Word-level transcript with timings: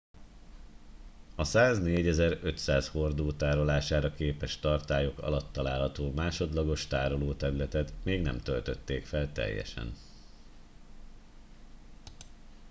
a 1.35 1.43
104 1.43 2.39
500 2.55 2.87
hordó 2.87 3.31
tárolására 3.33 4.13
képes 4.13 4.59
tartályok 4.59 5.19
alatt 5.19 5.53
található 5.53 6.11
másodlagos 6.11 6.87
tárolóterületet 6.87 7.93
még 8.03 8.21
nem 8.21 8.37
töltötték 8.37 9.05
fel 9.05 9.31
teljesen 9.31 9.93